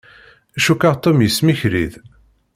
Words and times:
Cukkeɣ 0.65 0.93
Tom 1.03 1.17
yesmikriḍ. 1.21 1.93